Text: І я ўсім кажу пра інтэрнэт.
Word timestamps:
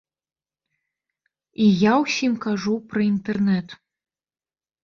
І 1.65 1.69
я 1.83 1.93
ўсім 2.05 2.33
кажу 2.47 2.73
пра 2.95 3.01
інтэрнэт. 3.11 3.67